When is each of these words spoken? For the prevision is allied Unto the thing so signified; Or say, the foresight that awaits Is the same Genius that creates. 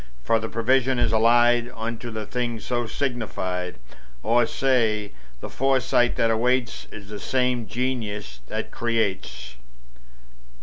For 0.23 0.39
the 0.39 0.49
prevision 0.49 0.97
is 0.97 1.11
allied 1.13 1.69
Unto 1.75 2.09
the 2.09 2.25
thing 2.25 2.59
so 2.59 2.87
signified; 2.87 3.75
Or 4.23 4.47
say, 4.47 5.11
the 5.41 5.47
foresight 5.49 6.15
that 6.15 6.31
awaits 6.31 6.87
Is 6.91 7.09
the 7.09 7.19
same 7.19 7.67
Genius 7.67 8.39
that 8.47 8.71
creates. 8.71 9.57